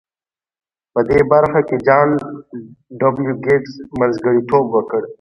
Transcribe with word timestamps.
په 0.93 0.99
دې 1.09 1.19
برخه 1.31 1.59
کې 1.67 1.77
جان 1.87 2.09
ډبلیو 2.99 3.39
ګیټس 3.45 3.73
منځګړیتوب 3.99 4.65
وکړ 4.71 5.01